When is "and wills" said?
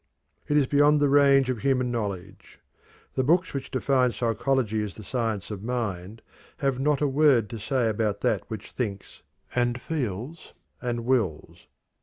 10.81-11.67